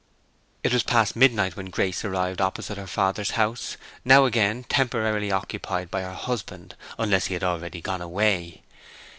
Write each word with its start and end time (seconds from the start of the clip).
It 0.63 0.73
was 0.73 0.81
past 0.81 1.15
midnight 1.15 1.55
when 1.55 1.67
Grace 1.67 2.03
arrived 2.03 2.41
opposite 2.41 2.75
her 2.75 2.87
father's 2.87 3.29
house, 3.37 3.77
now 4.03 4.25
again 4.25 4.63
temporarily 4.63 5.31
occupied 5.31 5.91
by 5.91 6.01
her 6.01 6.15
husband, 6.15 6.75
unless 6.97 7.25
he 7.25 7.35
had 7.35 7.43
already 7.43 7.81
gone 7.81 8.01
away. 8.01 8.63